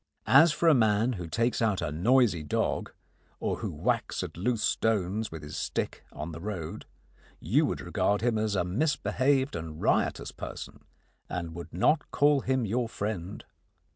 As 0.25 0.51
for 0.51 0.67
a 0.67 0.73
man 0.73 1.13
who 1.13 1.27
takes 1.27 1.61
out 1.61 1.79
a 1.79 1.91
noisy 1.91 2.41
dog, 2.41 2.91
or 3.39 3.57
who 3.57 3.69
whacks 3.71 4.23
at 4.23 4.35
loose 4.35 4.63
stones 4.63 5.31
with 5.31 5.43
his 5.43 5.55
stick 5.55 6.03
on 6.11 6.31
the 6.31 6.39
road, 6.41 6.87
you 7.39 7.67
would 7.67 7.81
regard 7.81 8.21
him 8.21 8.39
as 8.39 8.55
a 8.55 8.63
misbehaved 8.63 9.55
and 9.55 9.79
riotous 9.79 10.31
person 10.31 10.85
and 11.29 11.53
would 11.53 11.71
not 11.71 12.09
call 12.09 12.39
him 12.41 12.65
your 12.65 12.89
friend. 12.89 13.45